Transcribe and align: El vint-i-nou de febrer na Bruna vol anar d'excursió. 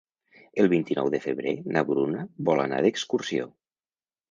El 0.63 0.69
vint-i-nou 0.71 1.09
de 1.15 1.19
febrer 1.25 1.53
na 1.77 1.85
Bruna 1.91 2.25
vol 2.51 2.65
anar 2.65 2.83
d'excursió. 2.89 3.49